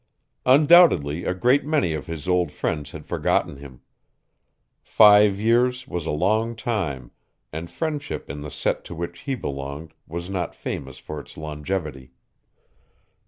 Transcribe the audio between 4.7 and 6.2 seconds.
Five years was a